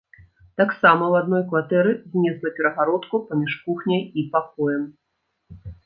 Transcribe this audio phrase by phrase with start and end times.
[0.61, 4.93] Таксама ў адной кватэры знесла перагародку паміж кухняй і пакоем.